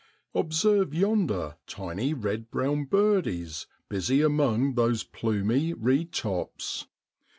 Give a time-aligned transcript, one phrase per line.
[0.33, 6.87] Observe yonder tiny red brown birdies busy among those plumy reed tops.